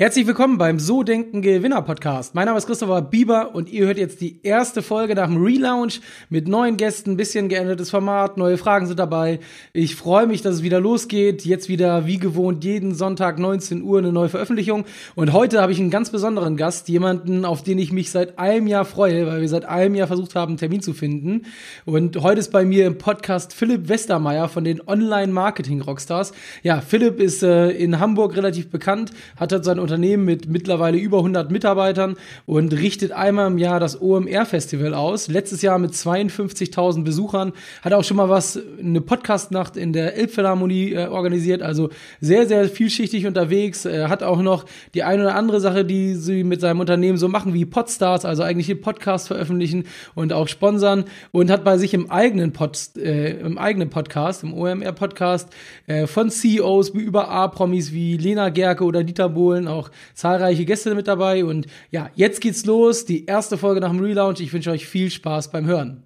[0.00, 2.32] Herzlich willkommen beim So Denken Gewinner Podcast.
[2.32, 6.00] Mein Name ist Christopher Bieber und ihr hört jetzt die erste Folge nach dem Relaunch
[6.28, 9.40] mit neuen Gästen, bisschen geändertes Format, neue Fragen sind dabei.
[9.72, 11.44] Ich freue mich, dass es wieder losgeht.
[11.44, 14.84] Jetzt wieder wie gewohnt jeden Sonntag 19 Uhr eine neue Veröffentlichung.
[15.16, 18.68] Und heute habe ich einen ganz besonderen Gast, jemanden, auf den ich mich seit einem
[18.68, 21.42] Jahr freue, weil wir seit einem Jahr versucht haben, einen Termin zu finden.
[21.86, 26.30] Und heute ist bei mir im Podcast Philipp Westermeier von den Online Marketing Rockstars.
[26.62, 31.18] Ja, Philipp ist äh, in Hamburg relativ bekannt, hat dort sein Unternehmen mit mittlerweile über
[31.18, 35.28] 100 Mitarbeitern und richtet einmal im Jahr das OMR Festival aus.
[35.28, 37.52] Letztes Jahr mit 52.000 Besuchern.
[37.82, 41.62] Hat auch schon mal was, eine Podcastnacht in der Elbphilharmonie äh, organisiert.
[41.62, 41.88] Also
[42.20, 43.86] sehr, sehr vielschichtig unterwegs.
[43.86, 47.28] Er hat auch noch die eine oder andere Sache, die sie mit seinem Unternehmen so
[47.28, 51.04] machen, wie Podstars, also eigentlich Podcasts veröffentlichen und auch sponsern.
[51.32, 55.48] Und hat bei sich im eigenen, Pod, äh, im eigenen Podcast, im OMR Podcast,
[55.86, 60.94] äh, von CEOs wie über A-Promis wie Lena Gerke oder Dieter Bohlen auch zahlreiche Gäste
[60.94, 61.44] mit dabei.
[61.44, 63.04] Und ja, jetzt geht's los.
[63.04, 64.40] Die erste Folge nach dem Relaunch.
[64.40, 66.04] Ich wünsche euch viel Spaß beim Hören.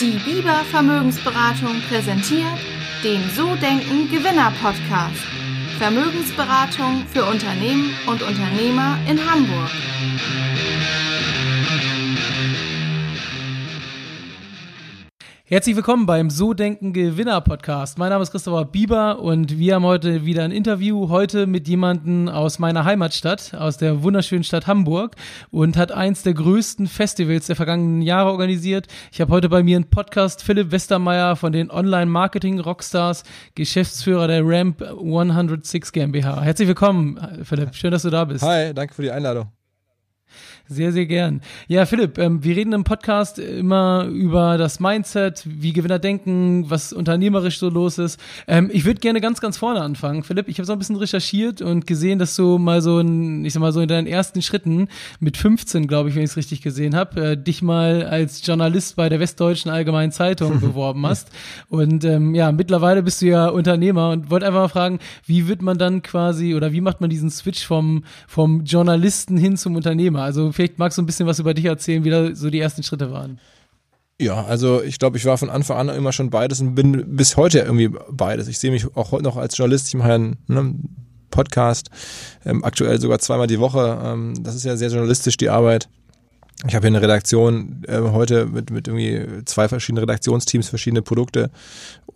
[0.00, 2.58] Die Biber Vermögensberatung präsentiert
[3.02, 5.22] den So Denken Gewinner Podcast.
[5.78, 9.70] Vermögensberatung für Unternehmen und Unternehmer in Hamburg.
[15.50, 17.96] Herzlich willkommen beim So Denken Gewinner Podcast.
[17.96, 21.08] Mein Name ist Christopher Bieber und wir haben heute wieder ein Interview.
[21.08, 25.16] Heute mit jemandem aus meiner Heimatstadt, aus der wunderschönen Stadt Hamburg
[25.50, 28.88] und hat eins der größten Festivals der vergangenen Jahre organisiert.
[29.10, 33.22] Ich habe heute bei mir einen Podcast Philipp Westermeier von den Online Marketing Rockstars,
[33.54, 36.42] Geschäftsführer der Ramp 106 GmbH.
[36.42, 37.74] Herzlich willkommen, Philipp.
[37.74, 38.44] Schön, dass du da bist.
[38.44, 39.46] Hi, danke für die Einladung.
[40.70, 41.40] Sehr, sehr gern.
[41.66, 46.92] Ja, Philipp, ähm, wir reden im Podcast immer über das Mindset, wie Gewinner denken, was
[46.92, 48.20] unternehmerisch so los ist.
[48.46, 50.24] Ähm, ich würde gerne ganz, ganz vorne anfangen.
[50.24, 53.54] Philipp, ich habe so ein bisschen recherchiert und gesehen, dass du mal so ein, ich
[53.54, 54.88] sag mal so in deinen ersten Schritten
[55.20, 58.96] mit 15, glaube ich, wenn ich es richtig gesehen habe, äh, dich mal als Journalist
[58.96, 61.30] bei der Westdeutschen Allgemeinen Zeitung beworben hast.
[61.70, 65.62] Und ähm, ja, mittlerweile bist du ja Unternehmer und wollte einfach mal fragen, wie wird
[65.62, 70.20] man dann quasi oder wie macht man diesen Switch vom, vom Journalisten hin zum Unternehmer?
[70.20, 72.82] Also vielleicht magst du ein bisschen was über dich erzählen, wie da so die ersten
[72.82, 73.38] Schritte waren.
[74.20, 77.36] Ja, also ich glaube, ich war von Anfang an immer schon beides und bin bis
[77.36, 78.48] heute irgendwie beides.
[78.48, 79.86] Ich sehe mich auch heute noch als Journalist.
[79.86, 80.74] Ich mache einen ne,
[81.30, 81.90] Podcast,
[82.44, 84.00] ähm, aktuell sogar zweimal die Woche.
[84.04, 85.88] Ähm, das ist ja sehr journalistisch, die Arbeit.
[86.66, 91.52] Ich habe hier eine Redaktion äh, heute mit, mit irgendwie zwei verschiedenen Redaktionsteams, verschiedene Produkte,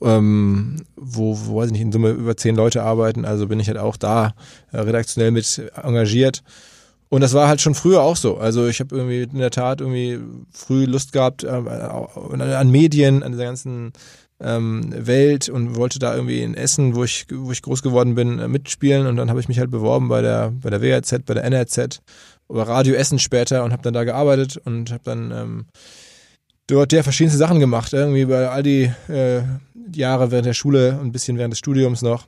[0.03, 3.25] ähm, wo, wo, weiß ich nicht, in Summe über zehn Leute arbeiten.
[3.25, 4.35] Also bin ich halt auch da
[4.73, 6.43] äh, redaktionell mit engagiert.
[7.13, 8.39] Und das war halt schon früher auch so.
[8.39, 10.19] Also ich habe irgendwie in der Tat irgendwie
[10.51, 13.93] früh Lust gehabt äh, an Medien, an dieser ganzen
[14.41, 18.39] ähm, Welt und wollte da irgendwie in Essen, wo ich, wo ich groß geworden bin,
[18.39, 19.07] äh, mitspielen.
[19.07, 22.01] Und dann habe ich mich halt beworben bei der, bei der WRZ, bei der NRZ,
[22.49, 25.67] oder Radio Essen später und habe dann da gearbeitet und habe dann ähm,
[26.67, 27.93] dort ja verschiedenste Sachen gemacht.
[27.93, 29.43] Irgendwie bei all die äh,
[29.95, 32.27] Jahre während der Schule und ein bisschen während des Studiums noch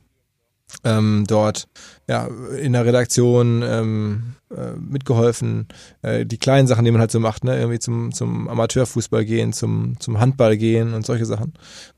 [0.82, 1.68] ähm, dort
[2.08, 5.68] ja, in der Redaktion ähm, äh, mitgeholfen.
[6.02, 7.56] Äh, die kleinen Sachen, die man halt so macht, ne?
[7.56, 11.54] irgendwie zum, zum Amateurfußball gehen, zum, zum Handball gehen und solche Sachen.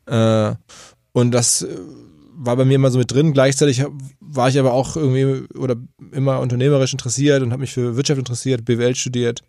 [0.06, 0.54] Äh,
[1.12, 1.76] und das äh,
[2.36, 3.32] war bei mir immer so mit drin.
[3.32, 3.84] Gleichzeitig
[4.20, 5.76] war ich aber auch irgendwie oder
[6.12, 9.42] immer unternehmerisch interessiert und habe mich für Wirtschaft interessiert, BWL studiert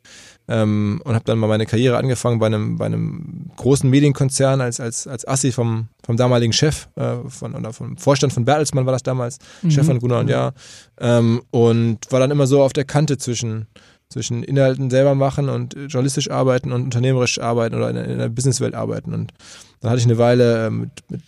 [0.48, 4.80] ähm, und habe dann mal meine Karriere angefangen bei einem, bei einem großen Medienkonzern als,
[4.80, 8.94] als, als Assi vom, vom damaligen Chef äh, von, oder vom Vorstand von Bertelsmann war
[8.94, 9.72] das damals, mhm.
[9.72, 10.54] Chef von Gunnar und Ja
[11.00, 13.68] ähm, und war dann immer so auf der Kante zwischen
[14.10, 18.30] zwischen Inhalten selber machen und journalistisch arbeiten und unternehmerisch arbeiten oder in der, in der
[18.30, 19.14] Businesswelt arbeiten.
[19.14, 19.34] Und
[19.80, 21.22] dann hatte ich eine Weile äh, mit, mit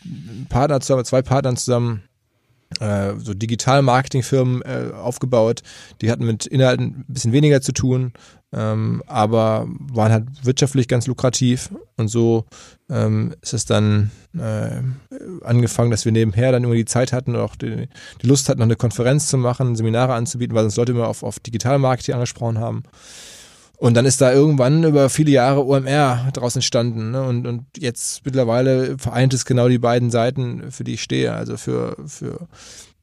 [0.49, 2.03] Partner zusammen, zwei Partnern zusammen,
[2.79, 5.61] äh, so Digital-Marketing-Firmen äh, aufgebaut.
[6.01, 8.13] Die hatten mit Inhalten ein bisschen weniger zu tun,
[8.53, 11.69] ähm, aber waren halt wirtschaftlich ganz lukrativ.
[11.97, 12.45] Und so
[12.89, 14.81] ähm, ist es dann äh,
[15.43, 17.89] angefangen, dass wir nebenher dann irgendwie die Zeit hatten und auch die,
[18.21, 21.23] die Lust hatten, noch eine Konferenz zu machen, Seminare anzubieten, weil uns Leute immer auf,
[21.23, 22.83] auf Digital-Marketing angesprochen haben.
[23.79, 27.11] Und dann ist da irgendwann über viele Jahre OMR draus entstanden.
[27.11, 27.23] Ne?
[27.23, 31.33] Und, und jetzt mittlerweile vereint es genau die beiden Seiten, für die ich stehe.
[31.33, 32.47] Also für, für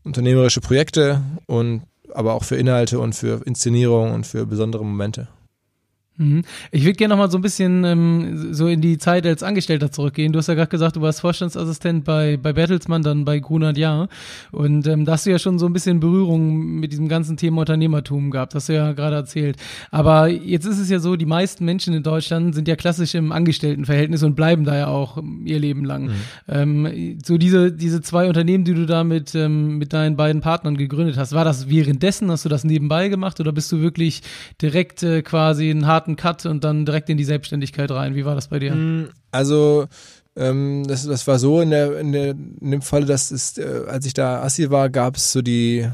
[0.04, 1.82] unternehmerische Projekte und
[2.12, 5.28] aber auch für Inhalte und für Inszenierung und für besondere Momente.
[6.18, 6.42] Mhm.
[6.70, 9.92] Ich würde gerne noch mal so ein bisschen ähm, so in die Zeit als Angestellter
[9.92, 10.32] zurückgehen.
[10.32, 14.08] Du hast ja gerade gesagt, du warst Vorstandsassistent bei, bei Bertelsmann, dann bei Grunert Jahr.
[14.50, 17.60] Und ähm, da hast du ja schon so ein bisschen Berührung mit diesem ganzen Thema
[17.60, 19.56] Unternehmertum gehabt, hast du ja gerade erzählt.
[19.90, 23.32] Aber jetzt ist es ja so, die meisten Menschen in Deutschland sind ja klassisch im
[23.32, 26.06] Angestelltenverhältnis und bleiben da ja auch ihr Leben lang.
[26.06, 26.12] Mhm.
[26.48, 30.76] Ähm, so diese, diese zwei Unternehmen, die du da mit, ähm, mit deinen beiden Partnern
[30.76, 34.22] gegründet hast, war das währenddessen, hast du das nebenbei gemacht oder bist du wirklich
[34.62, 38.14] direkt äh, quasi einen harten harten Cut und dann direkt in die Selbstständigkeit rein.
[38.14, 38.74] Wie war das bei dir?
[38.74, 39.86] Mm, also
[40.36, 43.82] ähm, das, das war so in, der, in, der, in dem Falle, dass es, äh,
[43.88, 45.90] als ich da Assi war, gab es so die, äh,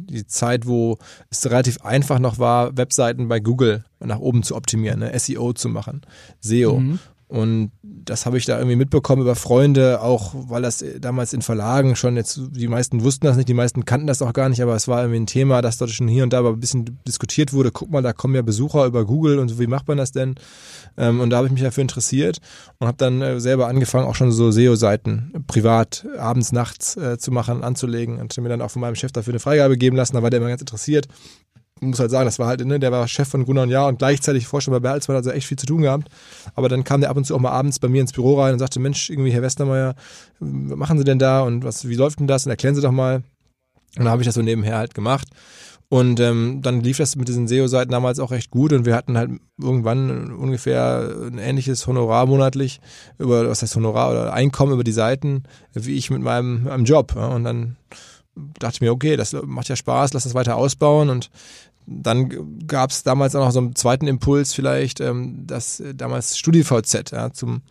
[0.00, 0.98] die Zeit, wo
[1.30, 5.18] es relativ einfach noch war, Webseiten bei Google nach oben zu optimieren, ne?
[5.18, 6.02] SEO zu machen,
[6.40, 6.80] SEO.
[6.80, 6.98] Mhm.
[7.28, 11.94] Und das habe ich da irgendwie mitbekommen über Freunde, auch weil das damals in Verlagen
[11.94, 14.74] schon jetzt, die meisten wussten das nicht, die meisten kannten das auch gar nicht, aber
[14.74, 17.70] es war irgendwie ein Thema, das dort schon hier und da ein bisschen diskutiert wurde.
[17.70, 20.36] Guck mal, da kommen ja Besucher über Google und so, wie macht man das denn?
[20.96, 22.38] Ähm, und da habe ich mich dafür interessiert
[22.78, 27.30] und habe dann äh, selber angefangen, auch schon so SEO-Seiten privat abends, nachts äh, zu
[27.30, 30.22] machen, anzulegen und mir dann auch von meinem Chef dafür eine Freigabe geben lassen, da
[30.22, 31.08] war der immer ganz interessiert
[31.80, 33.98] muss halt sagen, das war halt, ne, der war Chef von Gunnar und Jahr und
[33.98, 36.08] gleichzeitig Vorstand bei Bertelsmann, also echt viel zu tun gehabt.
[36.54, 38.52] Aber dann kam der ab und zu auch mal abends bei mir ins Büro rein
[38.52, 39.94] und sagte, Mensch, irgendwie Herr Westermeier,
[40.40, 42.92] was machen Sie denn da und was, wie läuft denn das und erklären Sie doch
[42.92, 43.16] mal.
[43.96, 45.28] Und dann habe ich das so nebenher halt gemacht.
[45.90, 49.16] Und ähm, dann lief das mit diesen SEO-Seiten damals auch recht gut und wir hatten
[49.16, 52.80] halt irgendwann ungefähr ein ähnliches Honorar monatlich
[53.18, 57.14] über, was heißt Honorar oder Einkommen über die Seiten, wie ich mit meinem, meinem Job.
[57.16, 57.28] Ja.
[57.28, 57.76] Und dann
[58.58, 61.30] dachte ich mir, okay, das macht ja Spaß, lass das weiter ausbauen und
[61.90, 66.38] dann gab es damals auch noch so einen zweiten Impuls vielleicht, ähm, dass äh, damals
[66.38, 67.62] StudiVZ ja, zum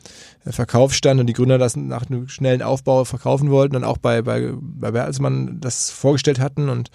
[0.45, 4.21] Verkauf stand und die Gründer das nach einem schnellen Aufbau verkaufen wollten und auch bei,
[4.21, 6.89] bei, bei Bertelsmann das vorgestellt hatten und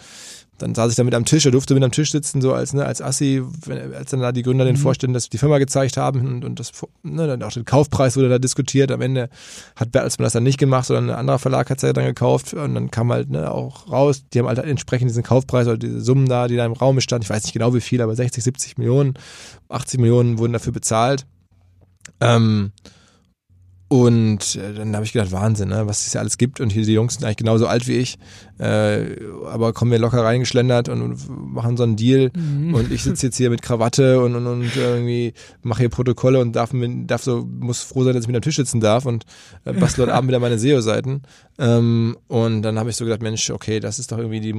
[0.63, 2.73] dann saß ich da mit am Tisch, er durfte mit am Tisch sitzen, so als,
[2.73, 4.81] ne, als Assi, wenn, als dann da die Gründer den mhm.
[4.81, 6.73] Vorständen das die Firma gezeigt haben und, und das,
[7.03, 8.91] ne, dann auch den Kaufpreis wurde da diskutiert.
[8.91, 9.29] Am Ende
[9.77, 12.55] hat Bertelsmann das dann nicht gemacht, sondern ein anderer Verlag hat es ja dann gekauft
[12.55, 16.01] und dann kam halt ne, auch raus, die haben halt entsprechend diesen Kaufpreis oder diese
[16.01, 18.43] Summen da, die da im Raum standen, ich weiß nicht genau wie viel, aber 60,
[18.43, 19.15] 70 Millionen,
[19.69, 21.27] 80 Millionen wurden dafür bezahlt.
[22.21, 22.73] Ähm,
[23.93, 25.87] und äh, dann habe ich gedacht, Wahnsinn, ne?
[25.87, 26.61] was es ja alles gibt.
[26.61, 28.17] Und hier die Jungs sind eigentlich genauso alt wie ich,
[28.59, 29.17] äh,
[29.51, 32.31] aber kommen mir locker reingeschlendert und, und machen so einen Deal.
[32.35, 32.73] Mhm.
[32.73, 36.57] Und ich sitze jetzt hier mit Krawatte und, und, und irgendwie mache hier Protokolle und
[36.57, 39.27] darf, darf so, muss froh sein, dass ich mit am Tisch sitzen darf und
[39.67, 41.25] äh, bastel heute Abend wieder meine SEO-Seiten.
[41.59, 44.55] Ähm, und dann habe ich so gedacht, Mensch, okay, das ist doch irgendwie die,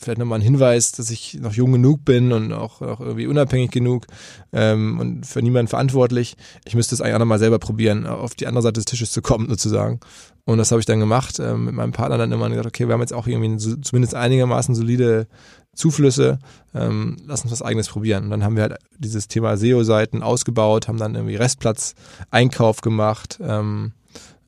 [0.00, 3.70] vielleicht nochmal ein Hinweis, dass ich noch jung genug bin und auch, auch irgendwie unabhängig
[3.70, 4.06] genug
[4.52, 6.36] ähm, und für niemanden verantwortlich.
[6.64, 9.22] Ich müsste es eigentlich auch nochmal selber probieren, auf die andere Seite des Tisches zu
[9.22, 10.00] kommen, sozusagen.
[10.44, 12.94] Und das habe ich dann gemacht, ähm, mit meinem Partner dann immer gesagt, okay, wir
[12.94, 15.26] haben jetzt auch irgendwie so, zumindest einigermaßen solide
[15.74, 16.38] Zuflüsse,
[16.74, 18.24] ähm, lass uns was eigenes probieren.
[18.24, 23.92] Und dann haben wir halt dieses Thema SEO-Seiten ausgebaut, haben dann irgendwie Restplatz-Einkauf gemacht, ähm,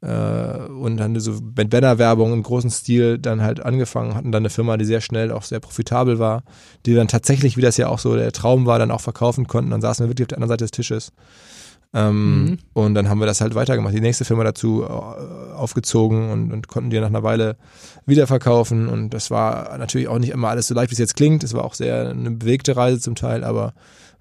[0.03, 4.51] äh, und dann so mit Banner-Werbung im großen Stil dann halt angefangen, hatten dann eine
[4.51, 6.43] Firma, die sehr schnell auch sehr profitabel war,
[6.85, 9.71] die dann tatsächlich, wie das ja auch so der Traum war, dann auch verkaufen konnten.
[9.71, 11.13] Dann saßen wir wirklich auf der anderen Seite des Tisches.
[11.95, 12.59] Ähm, mhm.
[12.73, 13.95] Und dann haben wir das halt weitergemacht.
[13.95, 14.87] Die nächste Firma dazu äh,
[15.55, 17.57] aufgezogen und, und konnten die nach einer Weile
[18.07, 18.89] wiederverkaufen.
[18.89, 21.45] Und das war natürlich auch nicht immer alles so leicht, wie es jetzt klingt.
[21.45, 23.75] Es war auch sehr eine bewegte Reise zum Teil, aber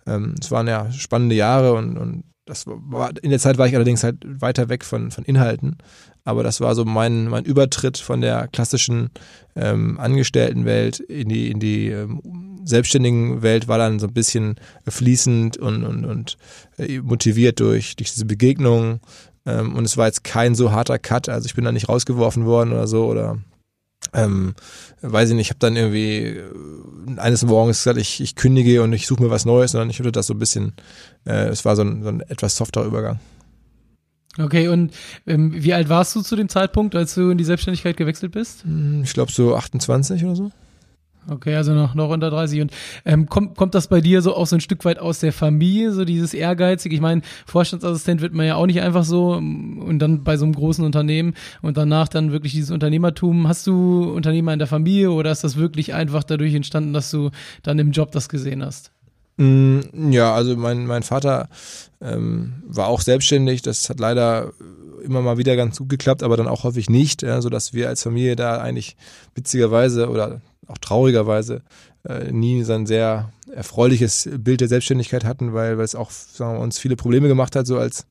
[0.05, 3.75] ähm, es waren ja spannende Jahre und, und das war, in der Zeit war ich
[3.75, 5.77] allerdings halt weiter weg von, von Inhalten.
[6.25, 9.09] Aber das war so mein, mein Übertritt von der klassischen
[9.55, 15.57] ähm, Angestelltenwelt in die, in die ähm, selbstständigen Welt war dann so ein bisschen fließend
[15.57, 16.37] und, und, und
[16.77, 18.99] äh, motiviert durch, durch diese Begegnungen.
[19.45, 21.29] Ähm, und es war jetzt kein so harter Cut.
[21.29, 23.37] Also ich bin da nicht rausgeworfen worden oder so oder
[24.13, 24.55] ähm,
[25.01, 28.93] weiß ich nicht, ich habe dann irgendwie äh, eines Morgens gesagt, ich, ich kündige und
[28.93, 30.73] ich suche mir was Neues, sondern ich hatte das so ein bisschen,
[31.25, 33.19] äh, es war so ein, so ein etwas softer Übergang.
[34.37, 34.93] Okay, und
[35.27, 38.63] ähm, wie alt warst du zu dem Zeitpunkt, als du in die Selbstständigkeit gewechselt bist?
[38.63, 40.51] Hm, ich glaube so 28 oder so.
[41.29, 42.61] Okay, also noch, noch unter 30.
[42.61, 42.71] Und
[43.05, 45.91] ähm, kommt, kommt das bei dir so auch so ein Stück weit aus der Familie,
[45.91, 46.95] so dieses Ehrgeizige?
[46.95, 50.55] Ich meine, Vorstandsassistent wird man ja auch nicht einfach so und dann bei so einem
[50.55, 53.47] großen Unternehmen und danach dann wirklich dieses Unternehmertum.
[53.47, 57.29] Hast du Unternehmer in der Familie oder ist das wirklich einfach dadurch entstanden, dass du
[57.61, 58.91] dann im Job das gesehen hast?
[59.37, 61.49] Mm, ja, also mein, mein Vater
[62.01, 63.61] ähm, war auch selbstständig.
[63.61, 64.53] Das hat leider
[65.03, 68.03] immer mal wieder ganz gut geklappt, aber dann auch häufig nicht, ja, sodass wir als
[68.03, 68.95] Familie da eigentlich
[69.35, 71.63] witzigerweise oder auch traurigerweise
[72.07, 76.59] äh, nie so ein sehr erfreuliches Bild der Selbstständigkeit hatten, weil, weil es auch wir,
[76.59, 78.05] uns viele Probleme gemacht hat, so als,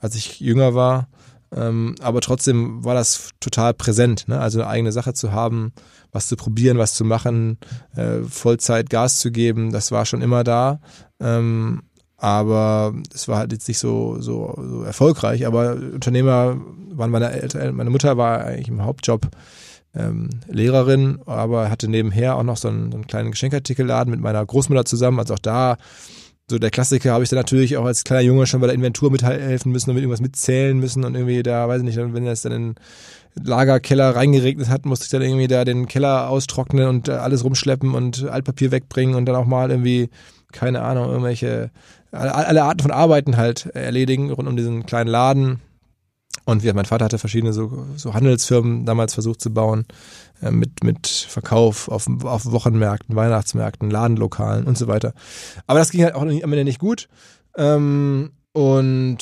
[0.00, 1.08] als ich jünger war.
[1.54, 4.40] Ähm, aber trotzdem war das total präsent, ne?
[4.40, 5.72] also eine eigene Sache zu haben,
[6.10, 7.58] was zu probieren, was zu machen,
[7.94, 10.80] äh, Vollzeit Gas zu geben, das war schon immer da.
[11.20, 11.82] Ähm,
[12.18, 15.46] aber es war halt jetzt nicht so, so, so erfolgreich.
[15.46, 16.56] Aber Unternehmer
[16.90, 19.28] waren meine Eltern, meine Mutter war eigentlich im Hauptjob
[19.96, 24.84] ähm, Lehrerin, aber hatte nebenher auch noch so einen, einen kleinen Geschenkartikelladen mit meiner Großmutter
[24.84, 25.18] zusammen.
[25.18, 25.76] Also auch da,
[26.48, 29.10] so der Klassiker, habe ich dann natürlich auch als kleiner Junge schon bei der Inventur
[29.10, 32.42] mithelfen müssen und mit irgendwas mitzählen müssen und irgendwie da, weiß ich nicht, wenn das
[32.42, 32.74] dann in
[33.42, 38.24] Lagerkeller reingeregnet hat, musste ich dann irgendwie da den Keller austrocknen und alles rumschleppen und
[38.24, 40.08] Altpapier wegbringen und dann auch mal irgendwie,
[40.52, 41.70] keine Ahnung, irgendwelche,
[42.12, 45.60] alle Arten von Arbeiten halt erledigen rund um diesen kleinen Laden.
[46.44, 49.84] Und wie, mein Vater hatte verschiedene so, so Handelsfirmen damals versucht zu bauen,
[50.42, 55.12] äh, mit, mit Verkauf auf, auf Wochenmärkten, Weihnachtsmärkten, Ladenlokalen und so weiter.
[55.66, 57.08] Aber das ging halt auch am Ende nicht gut.
[57.56, 59.18] Ähm, und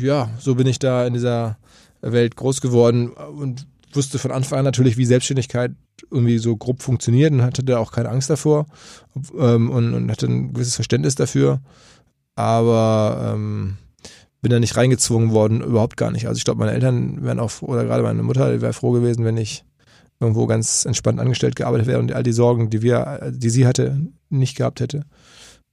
[0.00, 1.56] ja, so bin ich da in dieser
[2.02, 5.72] Welt groß geworden und wusste von Anfang an natürlich, wie Selbstständigkeit
[6.10, 8.66] irgendwie so grob funktioniert und hatte da auch keine Angst davor
[9.38, 11.60] ähm, und, und, hatte ein gewisses Verständnis dafür.
[12.34, 13.78] Aber ähm,
[14.46, 16.28] bin da nicht reingezwungen worden, überhaupt gar nicht.
[16.28, 19.36] Also ich glaube, meine Eltern wären auch, oder gerade meine Mutter wäre froh gewesen, wenn
[19.36, 19.64] ich
[20.20, 24.00] irgendwo ganz entspannt angestellt gearbeitet wäre und all die Sorgen, die wir, die sie hatte,
[24.30, 25.02] nicht gehabt hätte.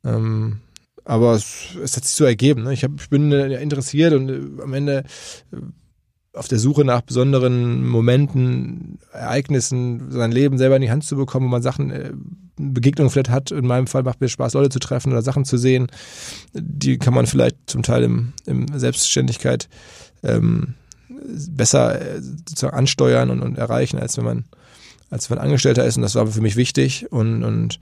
[0.04, 0.62] Ähm,
[1.06, 2.64] aber es, es, hat sich so ergeben.
[2.64, 2.74] Ne?
[2.74, 5.04] Ich, hab, ich bin äh, interessiert und äh, am Ende
[5.52, 5.58] äh,
[6.36, 11.46] auf der Suche nach besonderen Momenten, Ereignissen, sein Leben selber in die Hand zu bekommen,
[11.46, 12.12] wo man Sachen, äh,
[12.56, 13.52] Begegnungen vielleicht hat.
[13.52, 15.88] In meinem Fall macht mir Spaß, Leute zu treffen oder Sachen zu sehen.
[16.54, 19.68] Die kann man vielleicht zum Teil im, im Selbstständigkeit
[20.24, 20.76] ähm,
[21.50, 22.22] besser äh,
[22.72, 24.46] ansteuern und, und erreichen, als wenn man
[25.10, 25.96] als wenn man Angestellter ist.
[25.96, 27.80] Und das war für mich wichtig und, und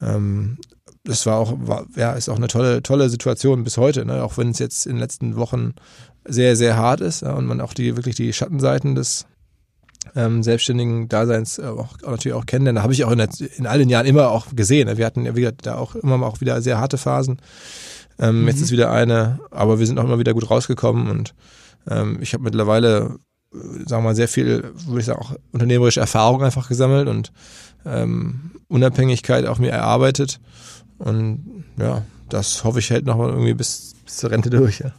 [0.00, 0.58] ähm,
[1.04, 4.22] das war auch, war, ja, ist auch eine tolle, tolle Situation bis heute, ne?
[4.22, 5.74] auch wenn es jetzt in den letzten Wochen
[6.24, 9.26] sehr, sehr hart ist ja, und man auch die wirklich die Schattenseiten des
[10.14, 13.18] ähm, selbstständigen Daseins äh, auch, auch natürlich auch kennen, denn da habe ich auch in,
[13.18, 14.86] der, in all den Jahren immer auch gesehen.
[14.86, 14.98] Ne?
[14.98, 17.38] Wir hatten ja wieder da auch immer auch wieder sehr harte Phasen.
[18.18, 18.48] Ähm, mhm.
[18.48, 21.34] Jetzt ist wieder eine, aber wir sind auch immer wieder gut rausgekommen und
[21.88, 23.18] ähm, ich habe mittlerweile,
[23.52, 27.32] äh, sagen wir mal, sehr viel, würde ich sagen, auch unternehmerische Erfahrung einfach gesammelt und
[27.86, 30.40] ähm, Unabhängigkeit auch mir erarbeitet.
[30.98, 34.80] Und ja, das hoffe ich hält noch mal irgendwie bis, bis zur Rente durch.
[34.80, 34.92] Ja.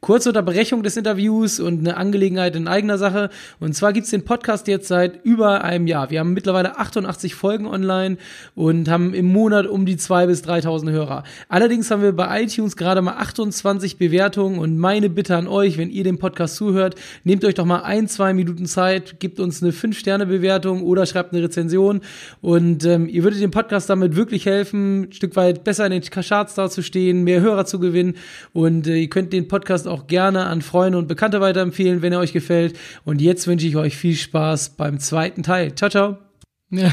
[0.00, 3.30] Kurze Unterbrechung des Interviews und eine Angelegenheit in eigener Sache.
[3.60, 6.10] Und zwar gibt's den Podcast jetzt seit über einem Jahr.
[6.10, 8.18] Wir haben mittlerweile 88 Folgen online
[8.54, 11.24] und haben im Monat um die 2.000 bis 3.000 Hörer.
[11.48, 15.90] Allerdings haben wir bei iTunes gerade mal 28 Bewertungen und meine Bitte an euch, wenn
[15.90, 19.72] ihr den Podcast zuhört, nehmt euch doch mal ein, zwei Minuten Zeit, gebt uns eine
[19.72, 22.00] 5-Sterne-Bewertung oder schreibt eine Rezension
[22.40, 26.02] und ähm, ihr würdet dem Podcast damit wirklich helfen, ein Stück weit besser in den
[26.02, 28.14] Charts dazustehen, mehr Hörer zu gewinnen
[28.52, 32.12] und äh, ihr könnt den Podcast Podcast auch gerne an Freunde und Bekannte weiterempfehlen, wenn
[32.12, 32.78] er euch gefällt.
[33.04, 35.74] Und jetzt wünsche ich euch viel Spaß beim zweiten Teil.
[35.74, 36.25] Ciao, ciao.
[36.70, 36.92] Ja,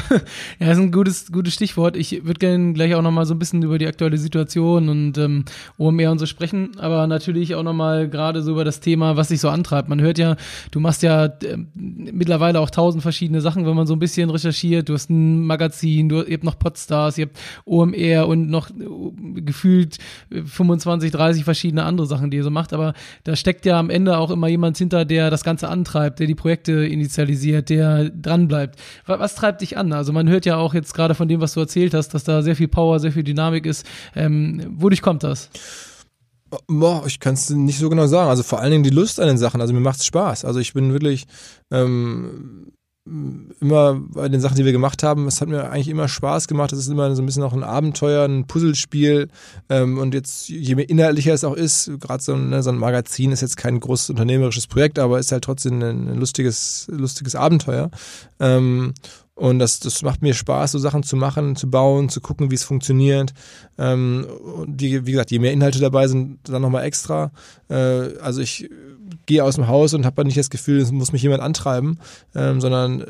[0.60, 1.96] ja, ist ein gutes, gutes Stichwort.
[1.96, 5.44] Ich würde gerne gleich auch nochmal so ein bisschen über die aktuelle Situation und ähm,
[5.78, 9.40] OMR und so sprechen, aber natürlich auch nochmal gerade so über das Thema, was sich
[9.40, 9.88] so antreibt.
[9.88, 10.36] Man hört ja,
[10.70, 14.88] du machst ja äh, mittlerweile auch tausend verschiedene Sachen, wenn man so ein bisschen recherchiert.
[14.88, 19.40] Du hast ein Magazin, du ihr habt noch Podstars, ihr habt OMR und noch äh,
[19.40, 19.98] gefühlt
[20.30, 24.18] 25, 30 verschiedene andere Sachen, die ihr so macht, aber da steckt ja am Ende
[24.18, 28.78] auch immer jemand hinter, der das Ganze antreibt, der die Projekte initialisiert, der dranbleibt.
[29.06, 29.92] Was, was treibt dich an.
[29.92, 32.42] Also man hört ja auch jetzt gerade von dem, was du erzählt hast, dass da
[32.42, 33.86] sehr viel Power, sehr viel Dynamik ist.
[34.14, 35.50] Ähm, wodurch kommt das?
[36.68, 38.30] Boah, ich kann es nicht so genau sagen.
[38.30, 39.60] Also vor allen Dingen die Lust an den Sachen.
[39.60, 40.44] Also mir macht es Spaß.
[40.44, 41.26] Also ich bin wirklich
[41.72, 42.72] ähm,
[43.60, 46.72] immer bei den Sachen, die wir gemacht haben, es hat mir eigentlich immer Spaß gemacht.
[46.72, 49.28] Es ist immer so ein bisschen auch ein Abenteuer, ein Puzzlespiel.
[49.68, 53.32] Ähm, und jetzt, je mehr inhaltlicher es auch ist, gerade so, ne, so ein Magazin
[53.32, 57.90] ist jetzt kein großes unternehmerisches Projekt, aber ist halt trotzdem ein, ein lustiges, lustiges Abenteuer.
[58.40, 58.94] Ähm,
[59.36, 62.54] und das, das macht mir Spaß, so Sachen zu machen, zu bauen, zu gucken, wie
[62.54, 63.34] es funktioniert.
[63.78, 64.26] Ähm,
[64.56, 67.32] und die, wie gesagt, je mehr Inhalte dabei sind, dann nochmal extra.
[67.68, 68.70] Äh, also ich
[69.26, 71.98] gehe aus dem Haus und habe nicht das Gefühl, es muss mich jemand antreiben,
[72.34, 73.04] ähm, sondern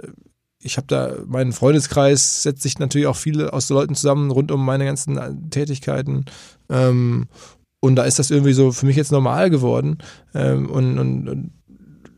[0.63, 4.65] ich habe da meinen Freundeskreis, setzt sich natürlich auch viele aus Leuten zusammen rund um
[4.65, 6.25] meine ganzen Tätigkeiten.
[6.71, 7.29] Ähm,
[7.81, 9.99] und da ist das irgendwie so für mich jetzt normal geworden.
[10.35, 11.51] Ähm, und, und, und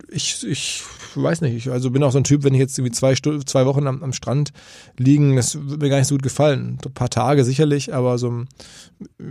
[0.09, 0.83] ich, ich
[1.15, 3.67] weiß nicht, ich also bin auch so ein Typ, wenn ich jetzt irgendwie zwei, zwei
[3.67, 4.53] Wochen am, am Strand
[4.99, 6.79] liegen, das würde mir gar nicht so gut gefallen.
[6.85, 8.45] Ein paar Tage sicherlich, aber so,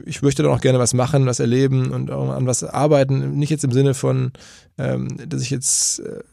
[0.05, 3.38] ich möchte dann auch gerne was machen, was erleben und an was arbeiten.
[3.38, 4.32] Nicht jetzt im Sinne von,
[4.77, 6.24] ähm, dass ich jetzt äh,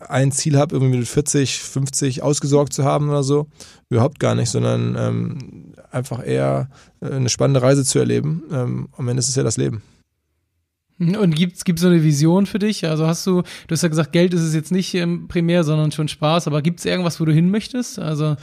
[0.00, 3.46] ein Ziel habe, irgendwie mit 40, 50 ausgesorgt zu haben oder so.
[3.88, 6.68] Überhaupt gar nicht, sondern ähm, einfach eher
[7.00, 8.44] äh, eine spannende Reise zu erleben.
[8.52, 9.82] Ähm, am Ende ist es ja das Leben.
[11.00, 12.84] Und gibt's gibt's so eine Vision für dich?
[12.84, 15.92] Also hast du, du hast ja gesagt, Geld ist es jetzt nicht ähm, primär, sondern
[15.92, 18.00] schon Spaß, aber gibt's irgendwas, wo du hin möchtest?
[18.00, 18.36] Also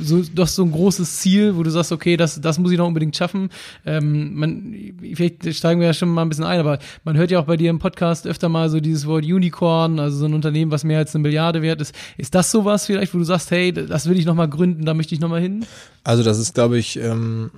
[0.00, 2.86] so, hast so ein großes Ziel, wo du sagst, okay, das, das muss ich noch
[2.86, 3.50] unbedingt schaffen.
[3.84, 4.74] Ähm, man,
[5.14, 7.56] vielleicht steigen wir ja schon mal ein bisschen ein, aber man hört ja auch bei
[7.56, 10.98] dir im Podcast öfter mal so dieses Wort Unicorn, also so ein Unternehmen, was mehr
[10.98, 11.96] als eine Milliarde wert ist.
[12.16, 14.94] Ist das sowas vielleicht, wo du sagst, hey, das will ich noch mal gründen, da
[14.94, 15.66] möchte ich noch mal hin?
[16.04, 17.50] Also das ist, glaube ich, ähm,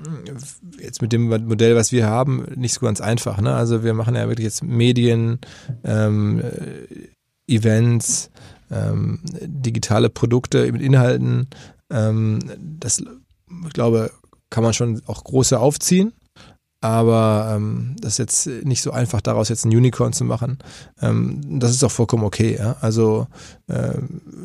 [0.78, 3.40] jetzt mit dem Modell, was wir haben, nicht so ganz einfach.
[3.40, 3.54] Ne?
[3.54, 5.38] Also wir machen ja wirklich jetzt Medien,
[5.84, 7.08] ähm, äh,
[7.46, 8.30] Events,
[8.70, 11.48] ähm, digitale Produkte mit Inhalten.
[11.90, 13.02] Ähm, das,
[13.66, 14.10] ich glaube,
[14.50, 16.12] kann man schon auch große aufziehen.
[16.80, 20.58] Aber ähm, das ist jetzt nicht so einfach, daraus jetzt ein Unicorn zu machen.
[21.00, 22.56] Ähm, das ist auch vollkommen okay.
[22.58, 22.76] Ja?
[22.82, 23.26] Also
[23.68, 23.92] äh,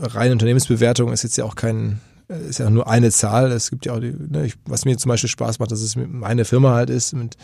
[0.02, 2.00] reine Unternehmensbewertung ist jetzt ja auch kein,
[2.30, 3.52] ist ja nur eine Zahl.
[3.52, 5.98] Es gibt ja auch, die, ne, ich, was mir zum Beispiel Spaß macht, dass es
[5.98, 7.36] meine Firma halt ist, mit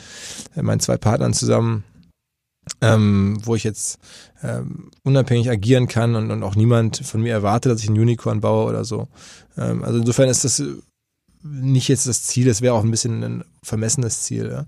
[0.55, 1.83] meinen zwei Partnern zusammen,
[2.81, 3.99] ähm, wo ich jetzt
[4.43, 8.41] ähm, unabhängig agieren kann und, und auch niemand von mir erwartet, dass ich ein Unicorn
[8.41, 9.07] baue oder so.
[9.57, 10.61] Ähm, also insofern ist das
[11.43, 14.49] nicht jetzt das Ziel, das wäre auch ein bisschen ein vermessenes Ziel.
[14.51, 14.65] Ja.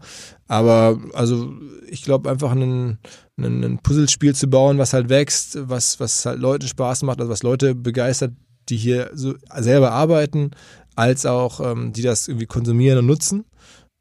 [0.48, 1.54] Aber also
[1.90, 3.00] ich glaube einfach ein,
[3.38, 7.32] ein, ein Puzzlespiel zu bauen, was halt wächst, was, was halt Leuten Spaß macht, also
[7.32, 8.34] was Leute begeistert,
[8.70, 10.52] die hier so selber arbeiten,
[10.96, 13.46] als auch ähm, die das irgendwie konsumieren und nutzen.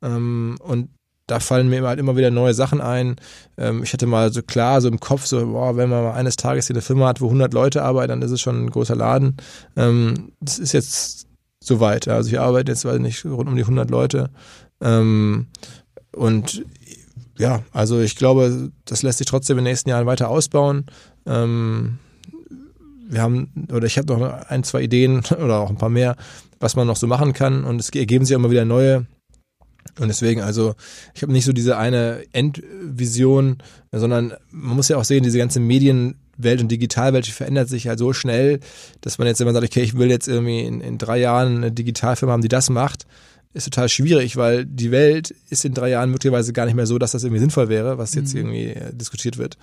[0.02, 0.90] Ähm, und
[1.26, 3.16] da fallen mir halt immer wieder neue Sachen ein.
[3.56, 6.36] Ähm, ich hatte mal so klar so im Kopf so, boah, wenn man mal eines
[6.36, 8.94] Tages hier eine Firma hat, wo 100 Leute arbeiten, dann ist es schon ein großer
[8.94, 9.36] Laden.
[9.76, 11.26] Ähm, das ist jetzt
[11.60, 12.06] soweit.
[12.08, 14.30] Also ich arbeite jetzt, weiß nicht, rund um die 100 Leute.
[14.80, 15.46] Ähm,
[16.14, 16.64] und
[17.38, 20.86] ja, also ich glaube, das lässt sich trotzdem in den nächsten Jahren weiter ausbauen.
[21.24, 21.34] Wir
[23.20, 26.16] haben, oder ich habe noch ein, zwei Ideen oder auch ein paar mehr,
[26.60, 27.64] was man noch so machen kann.
[27.64, 29.06] Und es ergeben sich immer wieder neue.
[29.98, 30.74] Und deswegen, also,
[31.14, 33.58] ich habe nicht so diese eine Endvision,
[33.92, 38.12] sondern man muss ja auch sehen, diese ganze Medienwelt und Digitalwelt verändert sich halt so
[38.12, 38.60] schnell,
[39.00, 41.56] dass man jetzt, wenn man sagt, okay, ich will jetzt irgendwie in, in drei Jahren
[41.56, 43.06] eine Digitalfirma haben, die das macht,
[43.56, 46.98] ist total schwierig, weil die Welt ist in drei Jahren möglicherweise gar nicht mehr so,
[46.98, 48.40] dass das irgendwie sinnvoll wäre, was jetzt mhm.
[48.40, 49.56] irgendwie äh, diskutiert wird.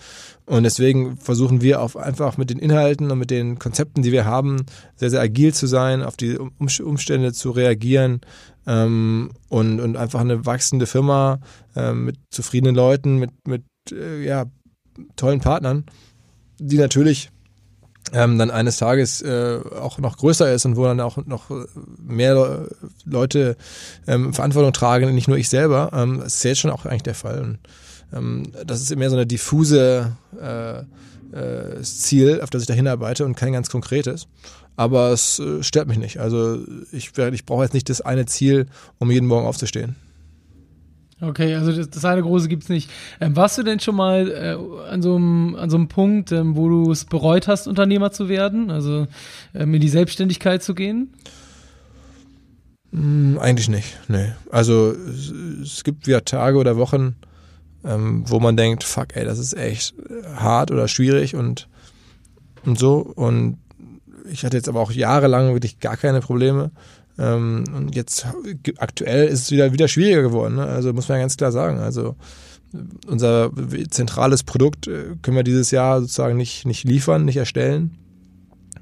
[0.47, 4.25] Und deswegen versuchen wir auf einfach mit den Inhalten und mit den Konzepten, die wir
[4.25, 4.65] haben,
[4.95, 8.21] sehr, sehr agil zu sein, auf die Umstände zu reagieren
[8.67, 11.39] ähm, und, und einfach eine wachsende Firma
[11.75, 14.45] äh, mit zufriedenen Leuten, mit, mit äh, ja,
[15.15, 15.85] tollen Partnern,
[16.59, 17.29] die natürlich
[18.11, 21.49] ähm, dann eines Tages äh, auch noch größer ist und wo dann auch noch
[21.97, 22.67] mehr
[23.05, 23.57] Leute
[24.07, 27.15] ähm, Verantwortung tragen, nicht nur ich selber, ähm, das ist jetzt schon auch eigentlich der
[27.15, 27.41] Fall.
[27.41, 27.59] Und,
[28.13, 30.83] ähm, das ist mehr so eine diffuse äh,
[31.33, 34.27] äh, Ziel, auf das ich da hinarbeite und kein ganz konkretes.
[34.75, 36.19] Aber es äh, stört mich nicht.
[36.19, 36.59] Also
[36.91, 38.67] ich, ich brauche jetzt nicht das eine Ziel,
[38.99, 39.95] um jeden Morgen aufzustehen.
[41.21, 42.89] Okay, also das, das eine große gibt's nicht.
[43.21, 46.57] Ähm, warst du denn schon mal äh, an, so einem, an so einem Punkt, ähm,
[46.57, 48.69] wo du es bereut hast, Unternehmer zu werden?
[48.69, 49.07] Also
[49.53, 51.13] ähm, in die Selbstständigkeit zu gehen?
[52.91, 54.33] Hm, eigentlich nicht, nee.
[54.51, 55.31] Also es,
[55.63, 57.15] es gibt ja Tage oder Wochen,
[57.85, 59.93] ähm, wo man denkt, fuck, ey, das ist echt
[60.35, 61.67] hart oder schwierig und,
[62.65, 62.97] und so.
[62.99, 63.57] Und
[64.29, 66.71] ich hatte jetzt aber auch jahrelang wirklich gar keine Probleme.
[67.17, 68.25] Ähm, und jetzt
[68.77, 70.55] aktuell ist es wieder, wieder schwieriger geworden.
[70.55, 70.63] Ne?
[70.63, 71.79] Also muss man ganz klar sagen.
[71.79, 72.15] Also
[73.05, 73.51] unser
[73.89, 77.97] zentrales Produkt äh, können wir dieses Jahr sozusagen nicht, nicht liefern, nicht erstellen.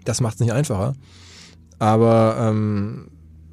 [0.05, 0.93] Das macht es nicht einfacher.
[1.77, 3.07] Aber ähm,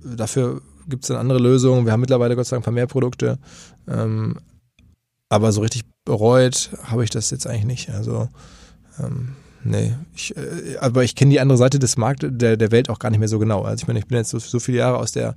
[0.04, 1.86] dafür gibt es dann andere Lösungen.
[1.86, 3.38] Wir haben mittlerweile Gott sei Dank ein paar mehr Produkte.
[3.88, 4.36] Ähm,
[5.28, 7.90] aber so richtig bereut habe ich das jetzt eigentlich nicht.
[7.90, 8.28] Also
[8.98, 12.88] ähm, Nee, ich, äh, aber ich kenne die andere Seite des Marktes, der, der Welt
[12.88, 13.62] auch gar nicht mehr so genau.
[13.62, 15.34] Also ich meine, ich bin jetzt so, so viele Jahre aus der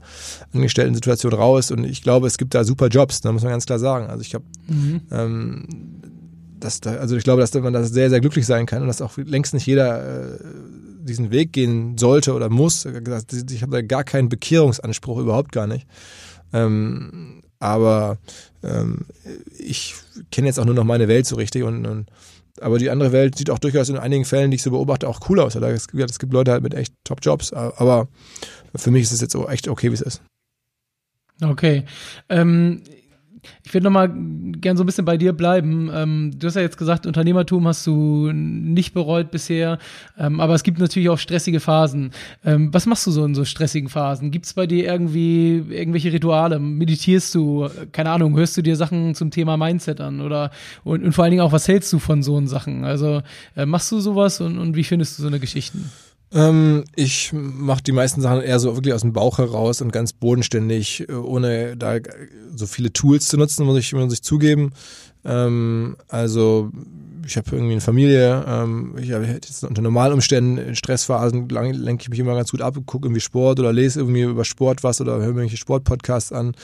[0.54, 3.80] Angestellten-Situation raus und ich glaube, es gibt da super Jobs, da muss man ganz klar
[3.80, 4.08] sagen.
[4.08, 5.02] Also ich habe, mhm.
[5.12, 5.68] ähm,
[6.60, 9.02] dass da, also ich glaube, dass man da sehr, sehr glücklich sein kann und dass
[9.02, 10.38] auch längst nicht jeder äh,
[11.02, 12.86] diesen Weg gehen sollte oder muss.
[12.86, 15.88] Ich habe da gar keinen Bekehrungsanspruch, überhaupt gar nicht.
[16.54, 18.18] Ähm, aber
[18.64, 19.06] ähm,
[19.58, 19.96] ich
[20.32, 22.10] kenne jetzt auch nur noch meine Welt so richtig und, und
[22.60, 25.30] aber die andere Welt sieht auch durchaus in einigen Fällen, die ich so beobachte, auch
[25.30, 25.56] cool aus.
[25.56, 28.08] Es gibt, Leute halt mit echt Top-Jobs, aber
[28.76, 30.22] für mich ist es jetzt echt okay, wie es ist.
[31.42, 31.86] Okay.
[32.30, 32.84] Ähm,
[33.64, 35.90] ich würde nochmal gern so ein bisschen bei dir bleiben.
[35.94, 39.80] Ähm, du hast ja jetzt gesagt, Unternehmertum hast du nicht bereut bisher,
[40.18, 42.12] ähm, aber es gibt natürlich auch stressige Phasen.
[42.44, 44.32] Ähm, was machst du so in so stressigen Phasen?
[44.32, 46.60] Gibt es bei dir irgendwie irgendwelche Rituale?
[46.60, 47.70] Meditierst du?
[47.92, 50.22] Keine Ahnung, hörst du dir Sachen zum Thema Mindset an?
[50.22, 50.52] Oder
[50.84, 52.84] und, und vor allen Dingen auch, was hältst du von so Sachen?
[52.84, 53.22] Also
[53.56, 55.92] äh, machst du sowas und, und wie findest du so eine Geschichten?
[56.34, 60.14] Ähm, ich mache die meisten Sachen eher so wirklich aus dem Bauch heraus und ganz
[60.14, 61.98] bodenständig, äh, ohne da
[62.56, 64.72] so viele Tools zu nutzen, muss ich, muss ich zugeben.
[65.26, 66.72] Ähm, also
[67.26, 72.02] ich habe irgendwie eine Familie, ähm, ich habe jetzt unter normalen Umständen in Stressphasen lenke
[72.02, 75.02] ich mich immer ganz gut ab, gucke irgendwie Sport oder lese irgendwie über Sport was
[75.02, 76.56] oder höre mir irgendwelche Sportpodcasts an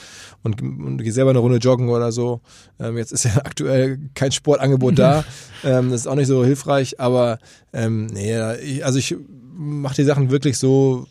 [0.42, 2.40] und, und gehe selber eine Runde joggen oder so.
[2.80, 5.24] Ähm, jetzt ist ja aktuell kein Sportangebot da,
[5.64, 7.38] ähm, das ist auch nicht so hilfreich, aber
[7.72, 9.16] ähm, nee, ich, also ich
[9.58, 11.06] mache die Sachen wirklich so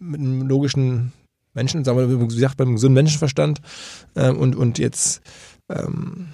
[0.00, 1.12] mit einem logischen
[1.54, 3.60] Menschen, sagen wir, wie gesagt, beim gesunden Menschenverstand
[4.14, 5.20] ähm, und, und jetzt
[5.70, 6.28] ähm,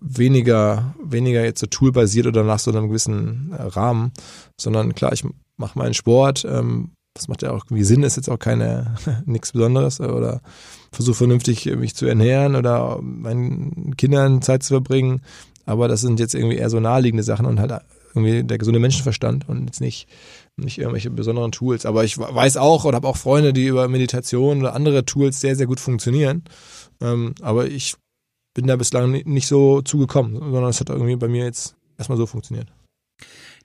[0.00, 4.12] weniger, weniger jetzt so toolbasiert oder nach so einem gewissen äh, Rahmen,
[4.60, 5.24] sondern klar, ich
[5.56, 9.52] mache meinen Sport, ähm, das macht ja auch irgendwie Sinn, ist jetzt auch keine nichts
[9.52, 10.42] Besonderes oder
[10.92, 15.22] versuche vernünftig mich zu ernähren oder meinen Kindern Zeit zu verbringen,
[15.66, 17.72] aber das sind jetzt irgendwie eher so naheliegende Sachen und halt
[18.14, 20.08] irgendwie der gesunde Menschenverstand und jetzt nicht
[20.56, 21.86] nicht irgendwelche besonderen Tools.
[21.86, 25.56] Aber ich weiß auch oder habe auch Freunde, die über Meditation oder andere Tools sehr,
[25.56, 26.44] sehr gut funktionieren.
[27.00, 27.94] Ähm, aber ich
[28.54, 32.26] bin da bislang nicht so zugekommen, sondern es hat irgendwie bei mir jetzt erstmal so
[32.26, 32.68] funktioniert.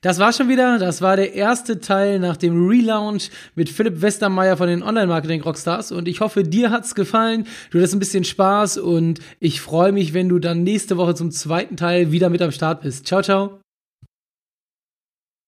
[0.01, 0.79] Das war schon wieder.
[0.79, 5.91] Das war der erste Teil nach dem Relaunch mit Philipp Westermeier von den Online-Marketing-Rockstars.
[5.91, 7.45] Und ich hoffe, dir hat's gefallen.
[7.69, 11.31] Du hattest ein bisschen Spaß und ich freue mich, wenn du dann nächste Woche zum
[11.31, 13.07] zweiten Teil wieder mit am Start bist.
[13.07, 13.59] Ciao, ciao.